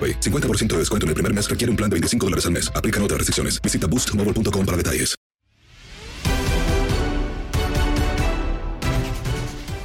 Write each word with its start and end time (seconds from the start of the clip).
AroPay. 0.00 0.20
50% 0.20 0.68
de 0.68 0.78
descuento 0.78 1.04
en 1.04 1.08
el 1.08 1.14
primer 1.14 1.34
mes 1.34 1.50
requiere 1.50 1.70
un 1.70 1.76
plan 1.76 1.90
de 1.90 1.94
25 1.94 2.26
dólares 2.26 2.46
al 2.46 2.52
mes. 2.52 2.72
Aplican 2.74 3.02
otras 3.02 3.18
restricciones. 3.18 3.60
Visita 3.60 3.86
boostmobile.com 3.86 4.64
para 4.64 4.76
detalles. 4.78 5.20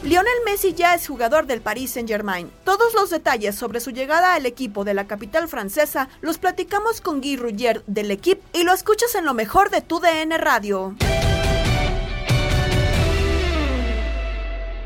Lionel 0.06 0.34
Messi 0.46 0.76
ya 0.76 0.94
es 0.94 1.08
jugador 1.08 1.48
del 1.48 1.62
Paris 1.62 1.92
Saint-Germain. 1.92 2.52
Todos 2.64 2.94
los 2.94 3.10
detalles 3.10 3.56
sobre 3.56 3.80
su 3.80 3.90
llegada 3.90 4.36
al 4.36 4.46
equipo 4.46 4.84
de 4.84 4.94
la 4.94 5.08
capital 5.08 5.48
francesa 5.48 6.10
los 6.22 6.38
platicamos 6.38 7.02
con 7.02 7.22
Guy 7.22 7.38
Ruggier 7.38 7.84
del 7.88 8.12
equipo 8.12 8.44
y 8.54 8.64
lo 8.64 8.72
escuchas 8.72 9.16
en 9.16 9.26
lo 9.26 9.34
mejor 9.34 9.72
de 9.72 9.82
tu 9.82 10.00
DN 10.00 10.38
Radio. 10.38 10.96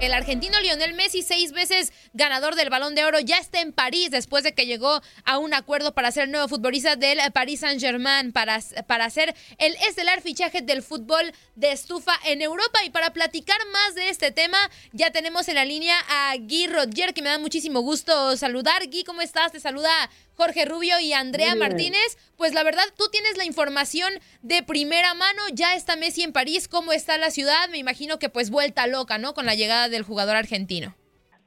El 0.02 0.14
argentino 0.14 0.58
Lionel 0.62 0.94
Messi, 0.94 1.24
seis 1.24 1.52
veces 1.52 1.92
ganador 2.14 2.56
del 2.56 2.70
Balón 2.70 2.96
de 2.96 3.04
Oro, 3.04 3.20
ya 3.20 3.38
está 3.38 3.60
en 3.60 3.74
París 3.74 4.10
después 4.12 4.46
de 4.46 4.54
que 4.54 4.66
llegó 4.66 5.02
a 5.26 5.38
un 5.38 5.54
acuerdo 5.54 5.94
para 5.94 6.10
ser 6.14 6.24
el 6.24 6.32
nuevo 6.32 6.48
futbolista 6.48 6.96
del 6.96 7.20
Paris 7.34 7.60
Saint-Germain, 7.60 8.32
para, 8.32 8.62
para 8.88 9.04
hacer 9.04 9.36
el 9.58 9.76
estelar 9.88 10.22
fichaje 10.22 10.62
del 10.62 10.84
fútbol 10.84 11.34
de 11.56 11.74
estufa 11.74 12.14
en 12.26 12.42
Europa. 12.42 12.80
Y 12.86 12.92
para 12.92 13.12
platicar 13.12 13.58
más 13.74 13.96
de 13.96 14.08
este 14.08 14.32
tema, 14.32 14.58
ya 14.94 15.12
tenemos 15.12 15.50
en 15.50 15.56
la 15.56 15.66
línea 15.66 16.00
a 16.08 16.38
Guy 16.38 16.68
Rodger, 16.68 17.14
que 17.14 17.22
me 17.22 17.30
da 17.30 17.38
muchísimo 17.38 17.82
gusto 17.82 18.38
saludar. 18.38 18.88
Guy, 18.88 19.04
¿cómo 19.04 19.22
estás? 19.22 19.52
Te 19.52 19.60
saluda 19.60 20.10
Jorge 20.36 20.64
Rubio 20.64 20.98
y 21.02 21.12
Andrea 21.12 21.54
Martínez. 21.56 22.18
Pues 22.38 22.54
la 22.54 22.64
verdad, 22.64 22.86
tú 22.98 23.10
tienes 23.12 23.36
la 23.36 23.44
información 23.44 24.14
de 24.42 24.64
primera 24.64 25.14
mano. 25.14 25.42
Ya 25.52 25.76
está 25.76 25.98
Messi 25.98 26.24
en 26.24 26.32
París. 26.32 26.70
¿Cómo 26.70 26.94
está 26.94 27.18
la 27.18 27.32
ciudad? 27.32 27.68
Me 27.68 27.78
imagino 27.78 28.20
que 28.20 28.30
pues 28.30 28.50
vuelta 28.50 28.88
loca, 28.88 29.18
¿no? 29.18 29.34
Con 29.34 29.46
la 29.46 29.56
llegada 29.56 29.89
del 29.90 30.04
jugador 30.04 30.36
argentino. 30.36 30.96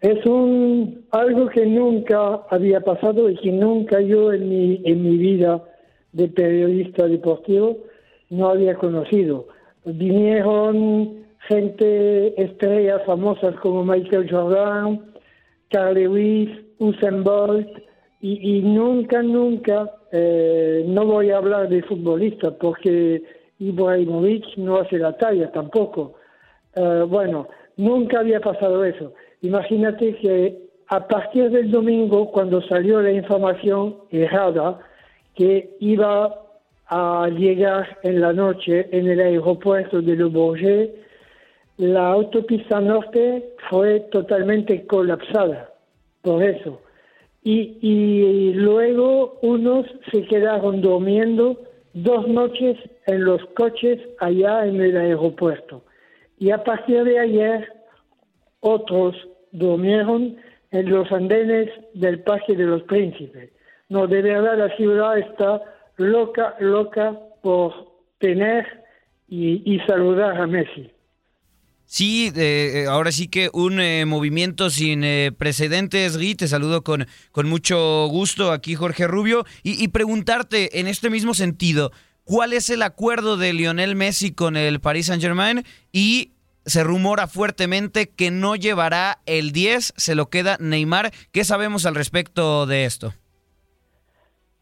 Es 0.00 0.24
un 0.26 1.04
algo 1.12 1.48
que 1.48 1.64
nunca 1.64 2.40
había 2.50 2.80
pasado 2.80 3.30
y 3.30 3.36
que 3.36 3.52
nunca 3.52 4.00
yo 4.00 4.32
en 4.32 4.48
mi, 4.48 4.80
en 4.84 5.02
mi 5.02 5.16
vida 5.16 5.62
de 6.12 6.28
periodista 6.28 7.06
deportivo 7.06 7.78
no 8.30 8.48
había 8.48 8.74
conocido. 8.74 9.46
Vinieron 9.84 11.24
gente, 11.48 12.42
estrellas 12.42 13.02
famosas 13.06 13.54
como 13.56 13.84
Michael 13.84 14.28
Jordan, 14.30 15.00
Carl 15.70 15.94
Lewis, 15.94 16.50
Usain 16.78 17.22
Bolt, 17.22 17.68
y, 18.24 18.60
nunca, 18.60 19.20
nunca, 19.20 19.90
eh, 20.12 20.84
no 20.86 21.04
voy 21.06 21.30
a 21.30 21.38
hablar 21.38 21.68
de 21.68 21.82
futbolista 21.82 22.52
porque 22.52 23.20
Ibrahimovic 23.58 24.56
no 24.58 24.76
hace 24.78 24.98
la 24.98 25.16
talla 25.16 25.50
tampoco. 25.50 26.14
Eh, 26.76 27.04
bueno, 27.08 27.48
nunca 27.76 28.20
había 28.20 28.40
pasado 28.40 28.84
eso. 28.84 29.12
Imagínate 29.42 30.16
que 30.16 30.58
a 30.88 31.06
partir 31.08 31.50
del 31.50 31.70
domingo, 31.70 32.30
cuando 32.30 32.60
salió 32.62 33.00
la 33.00 33.12
información 33.12 33.96
errada 34.10 34.78
que 35.34 35.76
iba 35.80 36.38
a 36.86 37.28
llegar 37.28 37.98
en 38.02 38.20
la 38.20 38.32
noche 38.32 38.88
en 38.92 39.08
el 39.08 39.20
aeropuerto 39.20 40.02
de 40.02 40.16
Le 40.16 40.24
Bourget, 40.24 40.94
la 41.78 42.08
autopista 42.08 42.80
norte 42.80 43.54
fue 43.70 44.00
totalmente 44.10 44.86
colapsada 44.86 45.72
por 46.20 46.42
eso 46.42 46.80
y, 47.44 48.52
luego 48.54 49.38
unos 49.42 49.86
se 50.12 50.22
quedaron 50.22 50.80
durmiendo 50.80 51.58
dos 51.92 52.28
noches 52.28 52.78
en 53.06 53.24
los 53.24 53.44
coches 53.56 53.98
allá 54.20 54.66
en 54.66 54.80
el 54.80 54.96
aeropuerto. 54.96 55.82
Y 56.42 56.50
a 56.50 56.64
partir 56.64 57.04
de 57.04 57.20
ayer, 57.20 57.72
otros 58.58 59.14
durmieron 59.52 60.38
en 60.72 60.90
los 60.90 61.06
andenes 61.12 61.68
del 61.94 62.18
Parque 62.24 62.56
de 62.56 62.64
los 62.64 62.82
Príncipes. 62.82 63.52
No, 63.88 64.08
de 64.08 64.22
verdad 64.22 64.58
la 64.58 64.76
ciudad 64.76 65.18
está 65.18 65.62
loca, 65.98 66.56
loca 66.58 67.16
por 67.44 67.92
tener 68.18 68.66
y 69.28 69.78
saludar 69.86 70.36
a 70.36 70.48
Messi. 70.48 70.90
Sí, 71.94 72.32
eh, 72.34 72.86
ahora 72.88 73.12
sí 73.12 73.28
que 73.28 73.50
un 73.52 73.78
eh, 73.78 74.06
movimiento 74.06 74.70
sin 74.70 75.04
eh, 75.04 75.30
precedentes, 75.36 76.16
Gui. 76.16 76.34
Te 76.34 76.48
saludo 76.48 76.82
con, 76.82 77.06
con 77.32 77.50
mucho 77.50 78.06
gusto 78.06 78.50
aquí, 78.50 78.74
Jorge 78.74 79.06
Rubio. 79.06 79.44
Y, 79.62 79.86
preguntarte 79.88 80.80
en 80.80 80.86
este 80.86 81.10
mismo 81.10 81.34
sentido, 81.34 81.92
¿cuál 82.24 82.52
es 82.52 82.70
el 82.70 82.82
acuerdo 82.82 83.36
de 83.36 83.52
Lionel 83.52 83.96
Messi 83.96 84.32
con 84.32 84.56
el 84.56 84.80
Paris 84.80 85.06
Saint-Germain? 85.06 85.64
Y 85.92 86.32
se 86.64 86.84
rumora 86.84 87.26
fuertemente 87.26 88.08
que 88.08 88.30
no 88.30 88.56
llevará 88.56 89.18
el 89.26 89.52
10, 89.52 89.94
se 89.96 90.14
lo 90.14 90.26
queda 90.26 90.56
Neymar. 90.60 91.10
¿Qué 91.32 91.44
sabemos 91.44 91.86
al 91.86 91.94
respecto 91.94 92.66
de 92.66 92.84
esto? 92.84 93.12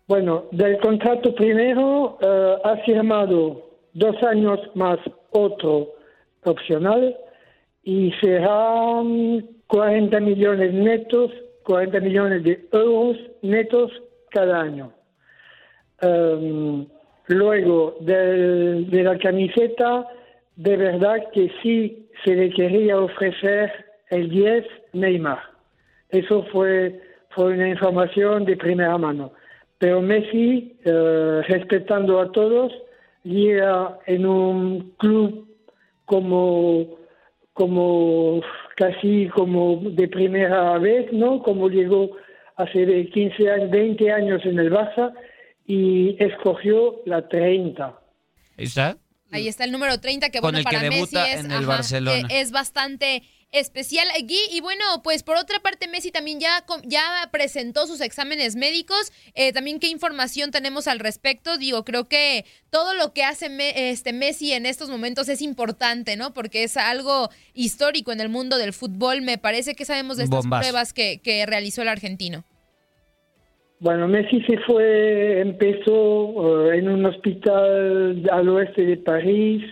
Bueno, 0.07 0.47
del 0.51 0.79
contrato 0.79 1.35
primero 1.35 2.19
ha 2.65 2.77
firmado 2.85 3.71
dos 3.93 4.17
años 4.23 4.59
más 4.75 4.99
otro 5.31 5.91
opcional 6.45 7.17
y 7.83 8.13
serán 8.21 9.47
40 9.67 10.21
millones 10.21 10.73
netos, 10.75 11.31
40 11.65 12.01
millones 12.01 12.45
de 12.45 12.69
euros 12.73 13.17
netos 13.43 13.91
cada 14.31 14.61
año. 14.61 14.93
Em, 16.01 16.87
luego, 17.31 17.97
de, 18.01 18.87
la 18.91 19.19
camiseta, 19.19 20.07
de 20.57 20.77
verdad 20.77 21.31
que 21.33 21.51
sí 21.63 22.09
se 22.25 22.35
le 22.35 22.51
quería 22.51 22.99
ofrecer 22.99 23.73
el 24.09 24.29
10 24.29 24.65
Neymar. 24.93 25.39
Eso 26.11 26.45
fue, 26.53 27.01
fue 27.31 27.55
una 27.55 27.69
información 27.69 28.45
de 28.45 28.57
primera 28.57 28.99
mano. 28.99 29.33
Pero 29.79 30.03
Messi, 30.03 30.77
eh, 30.85 31.43
respetando 31.49 32.21
a 32.21 32.31
todos, 32.33 32.73
llega 33.23 33.99
en 34.07 34.27
un 34.27 34.93
club 34.99 35.49
como, 36.05 36.99
como 37.53 38.43
casi 38.77 39.29
como 39.29 39.81
de 39.83 40.09
primera 40.09 40.77
vez, 40.79 41.13
¿no? 41.13 41.43
Como 41.43 41.69
llegó 41.69 42.11
hace 42.57 43.07
15 43.07 43.51
años, 43.51 43.71
20 43.71 44.13
años 44.13 44.45
en 44.45 44.59
el 44.59 44.73
Barça 44.73 45.15
y 45.73 46.17
escogió 46.19 47.01
la 47.07 47.29
30. 47.29 47.85
Ahí 48.59 48.65
está. 48.65 48.99
Ahí 49.33 49.47
está 49.47 49.63
el 49.65 49.71
número 49.71 50.01
30, 50.01 50.31
que 50.31 50.41
Con 50.41 50.49
bueno, 50.49 50.59
el 50.59 50.65
que 50.65 50.75
para 50.77 50.89
Messi 50.89 50.97
debuta 51.15 51.31
es, 51.33 51.41
en 51.45 51.53
el 51.53 51.59
ajá, 51.59 51.67
Barcelona. 51.67 52.29
eh, 52.29 52.41
es 52.41 52.51
bastante 52.51 53.23
especial. 53.53 54.07
Gui, 54.25 54.39
y 54.51 54.61
bueno, 54.61 54.85
pues 55.05 55.23
por 55.23 55.37
otra 55.37 55.61
parte, 55.61 55.87
Messi 55.87 56.11
también 56.11 56.41
ya, 56.41 56.65
ya 56.85 57.29
presentó 57.31 57.87
sus 57.87 58.01
exámenes 58.01 58.57
médicos. 58.57 59.13
Eh, 59.35 59.53
también, 59.53 59.79
¿qué 59.79 59.87
información 59.87 60.51
tenemos 60.51 60.89
al 60.89 60.99
respecto? 60.99 61.59
Digo, 61.59 61.85
creo 61.85 62.09
que 62.09 62.45
todo 62.71 62.95
lo 62.95 63.13
que 63.13 63.23
hace 63.23 63.49
Me- 63.49 63.91
este 63.91 64.13
Messi 64.13 64.53
en 64.53 64.67
estos 64.67 64.89
momentos 64.89 65.29
es 65.29 65.43
importante, 65.43 66.17
¿no? 66.17 66.35
Porque 66.35 66.65
es 66.65 66.77
algo 66.77 67.31
histórico 67.55 68.11
en 68.11 68.21
el 68.21 68.29
mundo 68.31 68.59
del 68.59 68.73
fútbol. 68.73 69.23
Me 69.23 69.39
parece 69.39 69.77
que 69.77 69.85
sabemos 69.85 70.17
de 70.17 70.25
estas 70.25 70.47
pruebas 70.47 70.93
que, 70.93 71.21
que 71.23 71.47
realizó 71.47 71.83
el 71.83 71.89
argentino. 71.89 72.45
Bueno, 73.81 74.09
Messi 74.09 74.43
se 74.43 74.59
fue, 74.59 75.41
empezó 75.41 76.71
eh, 76.71 76.79
en 76.79 76.91
un 76.91 77.07
hospital 77.07 78.23
al 78.31 78.49
oeste 78.51 78.85
de 78.85 78.99
París, 78.99 79.65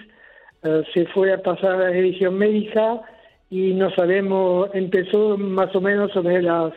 eh, 0.63 0.83
se 0.95 1.05
fue 1.09 1.31
a 1.31 1.43
pasar 1.43 1.77
la 1.77 1.91
revisión 1.91 2.39
médica 2.39 3.03
y 3.51 3.75
no 3.75 3.91
sabemos, 3.91 4.71
empezó 4.73 5.37
más 5.37 5.77
o 5.77 5.83
menos 5.83 6.11
sobre 6.13 6.41
las 6.41 6.73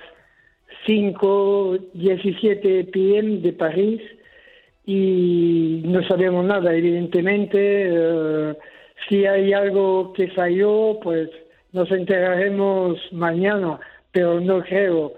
5, 0.86 1.78
17 1.94 2.84
pm 2.92 3.38
de 3.38 3.54
París 3.54 4.02
y 4.86 5.84
no 5.86 6.04
sabemos 6.10 6.44
nada, 6.44 6.76
evidentemente. 6.76 7.58
eh, 7.60 8.56
si 9.08 9.26
hay 9.26 9.54
algo 9.54 10.12
que 10.14 10.28
falló, 10.32 11.00
pues 11.02 11.30
nos 11.72 11.90
enteraremos 11.92 13.00
mañana, 13.14 13.80
pero 14.12 14.42
no 14.42 14.62
creo. 14.64 15.14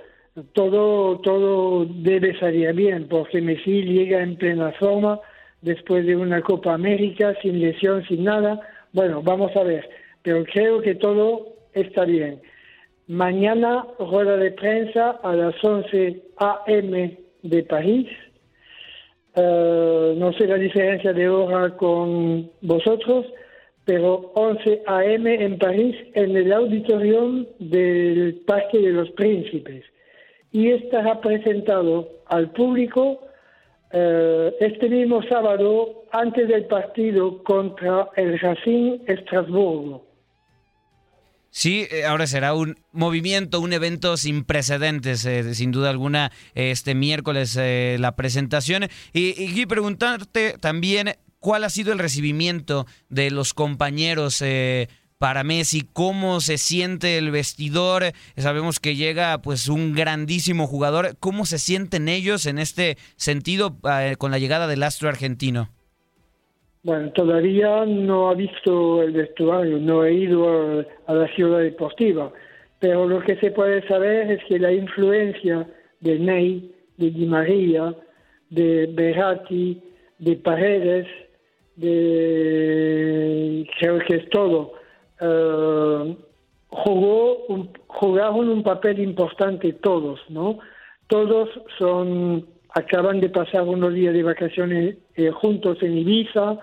Todo, 0.53 1.19
todo 1.19 1.85
debe 1.85 2.37
salir 2.39 2.73
bien, 2.73 3.07
porque 3.07 3.39
Messi 3.39 3.83
llega 3.83 4.21
en 4.21 4.35
plena 4.35 4.71
forma 4.73 5.19
después 5.61 6.05
de 6.07 6.15
una 6.15 6.41
Copa 6.41 6.73
América, 6.73 7.35
sin 7.41 7.59
lesión, 7.59 8.03
sin 8.07 8.23
nada. 8.23 8.59
Bueno, 8.93 9.21
vamos 9.21 9.55
a 9.55 9.63
ver, 9.63 9.87
pero 10.23 10.43
creo 10.45 10.81
que 10.81 10.95
todo 10.95 11.55
está 11.73 12.05
bien. 12.05 12.41
Mañana, 13.07 13.85
rueda 13.99 14.37
de 14.37 14.51
prensa 14.51 15.11
a 15.21 15.35
las 15.35 15.55
11 15.63 16.23
a.m. 16.37 17.19
de 17.43 17.63
París. 17.63 18.07
Eh, 19.35 20.15
no 20.17 20.33
sé 20.33 20.47
la 20.47 20.55
diferencia 20.55 21.13
de 21.13 21.29
hora 21.29 21.75
con 21.77 22.49
vosotros, 22.61 23.27
pero 23.85 24.31
11 24.33 24.81
a.m. 24.87 25.45
en 25.45 25.59
París, 25.59 25.95
en 26.15 26.35
el 26.35 26.51
auditorium 26.53 27.45
del 27.59 28.41
Parque 28.47 28.79
de 28.79 28.91
los 28.91 29.11
Príncipes. 29.11 29.83
Y 30.53 30.69
estará 30.69 31.19
presentado 31.19 32.07
al 32.27 32.51
público 32.51 33.19
eh, 33.91 34.55
este 34.61 34.87
mismo 34.87 35.21
sábado 35.23 36.05
antes 36.11 36.47
del 36.47 36.65
partido 36.65 37.43
contra 37.43 38.07
el 38.15 38.39
Racing 38.39 38.99
Estrasburgo. 39.07 40.13
Sí, 41.55 41.87
eh, 41.91 42.05
ahora 42.05 42.25
será 42.25 42.55
un 42.55 42.79
movimiento, 42.91 43.59
un 43.59 43.73
evento 43.73 44.17
sin 44.17 44.43
precedentes, 44.43 45.23
eh, 45.25 45.53
sin 45.53 45.71
duda 45.71 45.91
alguna, 45.91 46.31
este 46.55 46.95
miércoles 46.95 47.55
eh, 47.61 47.97
la 47.99 48.15
presentación. 48.15 48.85
Y, 49.13 49.35
y 49.37 49.65
preguntarte 49.67 50.55
también 50.59 51.13
cuál 51.39 51.63
ha 51.63 51.69
sido 51.69 51.93
el 51.93 51.99
recibimiento 51.99 52.87
de 53.09 53.29
los 53.29 53.53
compañeros 53.53 54.41
para 55.17 55.43
Messi, 55.43 55.87
cómo 55.93 56.41
se 56.41 56.57
siente 56.57 57.17
el 57.17 57.31
vestidor. 57.31 58.03
Sabemos 58.35 58.79
que 58.79 58.95
llega 58.95 59.41
pues 59.41 59.69
un 59.69 59.93
grandísimo 59.93 60.67
jugador. 60.67 61.15
¿Cómo 61.19 61.45
se 61.45 61.59
sienten 61.59 62.09
ellos 62.09 62.45
en 62.45 62.59
este 62.59 62.97
sentido 63.15 63.77
eh, 63.89 64.15
con 64.17 64.31
la 64.31 64.39
llegada 64.39 64.67
del 64.67 64.83
astro 64.83 65.09
argentino? 65.09 65.69
Bueno, 66.83 67.11
todavía 67.11 67.85
no 67.85 68.29
ha 68.29 68.33
visto 68.33 69.01
el 69.01 69.13
vestuario, 69.13 69.77
no 69.77 70.03
he 70.03 70.13
ido 70.13 70.49
a, 70.49 70.85
a 71.07 71.13
la 71.13 71.27
ciudad 71.33 71.59
deportiva, 71.59 72.33
pero 72.79 73.07
lo 73.07 73.21
que 73.21 73.37
se 73.37 73.51
puede 73.51 73.87
saber 73.87 74.29
es 74.29 74.43
que 74.49 74.59
la 74.59 74.73
influencia 74.73 75.65
de 76.01 76.19
Ney, 76.19 76.75
de 76.97 77.11
Di 77.11 77.25
María, 77.25 77.95
de 78.49 78.87
Berratti, 78.91 79.81
de 80.19 80.35
Paredes, 80.35 81.07
de 81.77 83.65
creo 83.79 83.99
que 83.99 84.15
es 84.17 84.29
todo, 84.29 84.73
eh, 85.23 86.15
jugó 86.69 87.45
un- 87.47 87.69
jugaron 87.87 88.49
un 88.49 88.63
papel 88.63 88.99
importante 88.99 89.73
todos, 89.73 90.19
¿no? 90.29 90.59
Todos 91.07 91.49
son 91.77 92.45
acaban 92.75 93.19
de 93.21 93.29
pasar 93.29 93.63
unos 93.63 93.93
días 93.93 94.13
de 94.13 94.23
vacaciones 94.23 94.97
eh, 95.15 95.29
juntos 95.29 95.77
en 95.83 95.97
Ibiza, 95.99 96.57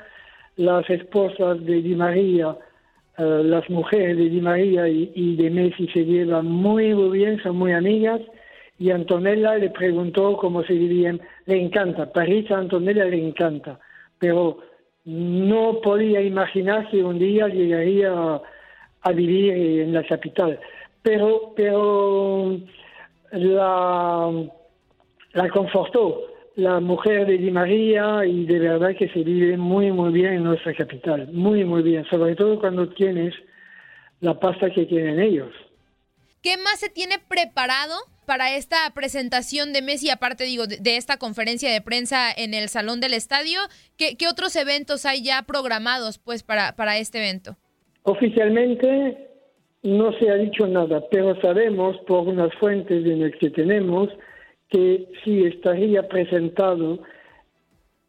las 0.57 0.89
esposas 0.91 1.65
de 1.65 1.81
Di 1.83 1.95
María, 1.95 2.57
eh, 3.17 3.43
las 3.45 3.69
mujeres 3.71 4.17
de 4.17 4.29
Di 4.29 4.41
María 4.41 4.89
y, 4.89 5.13
y 5.15 5.37
de 5.37 5.51
Messi 5.51 5.87
se 5.89 6.05
llevan 6.05 6.47
muy, 6.47 6.95
muy 6.95 7.17
bien, 7.19 7.41
son 7.43 7.57
muy 7.57 7.73
amigas, 7.73 8.21
y 8.79 8.91
Antonella 8.91 9.55
le 9.57 9.71
preguntó 9.71 10.37
cómo 10.37 10.65
se 10.65 10.73
dirían, 10.73 11.21
le 11.47 11.63
encanta, 11.63 12.13
París 12.13 12.51
a 12.51 12.59
Antonella 12.59 13.05
le 13.05 13.25
encanta, 13.29 13.79
pero 14.19 14.59
no 15.05 15.81
podía 15.81 16.21
imaginar 16.21 16.89
que 16.91 17.03
un 17.03 17.19
día 17.19 17.49
llegaría 17.49 18.13
a, 18.13 18.43
a 19.03 19.13
vivir 19.13 19.53
en 19.53 19.93
la 19.93 20.05
capital. 20.07 20.59
Pero, 21.03 21.53
pero 21.57 22.59
la, 23.33 24.31
la 25.33 25.49
confortó 25.49 26.27
la 26.57 26.81
mujer 26.81 27.27
de 27.27 27.39
Di 27.39 27.51
María 27.51 28.25
y 28.27 28.45
de 28.45 28.59
verdad 28.59 28.95
que 28.97 29.09
se 29.09 29.23
vive 29.23 29.57
muy, 29.57 29.91
muy 29.93 30.13
bien 30.13 30.35
en 30.35 30.45
nuestra 30.45 30.75
capital, 30.75 31.29
muy, 31.33 31.65
muy 31.65 31.83
bien, 31.83 32.05
sobre 32.07 32.35
todo 32.35 32.61
cuando 32.61 32.89
tienes 32.91 33.35
la 34.21 34.39
pasta 34.39 34.71
que 34.71 34.85
tienen 34.85 35.21
ellos. 35.21 35.53
¿Qué 36.43 36.57
más 36.57 36.81
se 36.81 36.89
tiene 36.91 37.17
preparado 37.19 37.95
para 38.31 38.55
esta 38.55 38.77
presentación 38.95 39.73
de 39.73 39.83
Messi, 39.83 40.09
aparte 40.09 40.45
digo, 40.45 40.69
de, 40.69 40.77
de 40.77 40.97
esta 40.97 41.17
conferencia 41.17 41.69
de 41.73 41.81
prensa 41.81 42.31
en 42.31 42.55
el 42.55 42.69
Salón 42.69 43.01
del 43.01 43.13
Estadio? 43.13 43.59
¿Qué, 43.99 44.15
otros 44.31 44.55
eventos 44.55 45.05
hay 45.05 45.25
ya 45.25 45.43
programados 45.43 46.19
pues 46.19 46.45
para, 46.45 46.77
para 46.77 46.97
este 46.99 47.19
evento? 47.19 47.57
Oficialmente 48.05 49.27
no 49.83 50.13
se 50.13 50.31
ha 50.31 50.37
dicho 50.37 50.69
nada, 50.69 51.03
pero 51.11 51.41
sabemos 51.41 51.97
por 52.07 52.29
unas 52.29 52.55
fuentes 52.55 53.05
en 53.05 53.23
las 53.23 53.33
que 53.41 53.51
tenemos 53.51 54.09
que 54.69 55.09
sí 55.25 55.43
estaría 55.47 56.07
presentado 56.07 57.01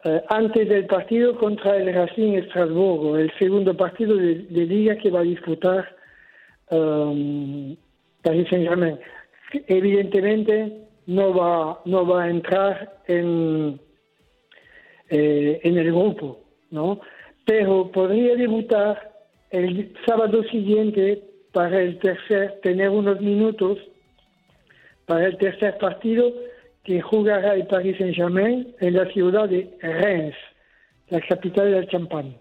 eh, 0.04 0.22
antes 0.30 0.70
del 0.70 0.86
partido 0.86 1.36
contra 1.40 1.78
el 1.78 1.92
Racing 1.92 2.34
Estrasburgo, 2.34 3.18
el 3.18 3.32
segundo 3.40 3.76
partido 3.76 4.16
de, 4.16 4.36
de 4.36 4.66
liga 4.68 4.96
que 4.98 5.10
va 5.10 5.22
a 5.22 5.24
disputar 5.24 5.96
um, 6.70 7.76
Paris 8.22 8.48
Saint-Germain. 8.52 9.00
Evidentemente 9.68 10.88
no 11.08 11.34
va, 11.34 11.82
no 11.86 12.06
va 12.06 12.24
a 12.24 12.30
entrar 12.30 13.02
en, 13.08 13.80
eh, 15.10 15.60
en 15.64 15.78
el 15.78 15.92
grupo, 15.92 16.40
¿no? 16.70 17.00
Pero 17.46 17.92
podría 17.92 18.36
debutar 18.36 19.12
el 19.50 19.94
sábado 20.06 20.44
siguiente 20.44 21.24
para 21.52 21.82
el 21.82 22.00
tercer, 22.00 22.60
tener 22.62 22.90
unos 22.90 23.20
minutos 23.20 23.78
para 25.06 25.28
el 25.28 25.38
tercer 25.38 25.78
partido 25.78 26.32
que 26.84 27.02
jugará 27.02 27.54
el 27.54 27.68
Paris 27.68 27.98
Saint-Germain 27.98 28.74
en 28.80 28.94
la 28.94 29.06
ciudad 29.12 29.50
de 29.50 29.70
Reims, 29.82 30.36
la 31.10 31.20
capital 31.22 31.72
del 31.72 31.88
champán. 31.88 32.41